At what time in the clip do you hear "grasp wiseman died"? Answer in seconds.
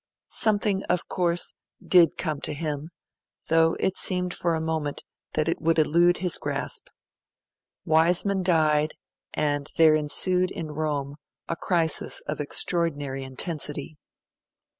6.39-8.95